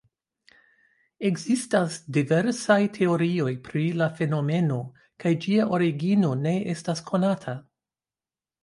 Ekzistas 1.29 1.97
diversaj 2.17 2.79
teorioj 2.97 3.53
pri 3.69 3.85
la 4.01 4.09
fenomeno 4.23 4.81
kaj 5.25 5.37
ĝia 5.47 5.71
origino 5.79 6.35
ne 6.45 6.57
estas 6.77 7.07
konata. 7.13 7.57